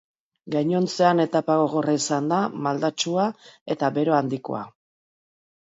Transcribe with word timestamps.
Gainontzean, 0.53 1.19
etapa 1.25 1.57
gogorra 1.59 1.95
izan 1.99 2.31
da, 2.33 2.39
maldatsua 2.69 3.29
eta 3.77 3.93
bero 3.99 4.17
handikoa. 4.23 4.65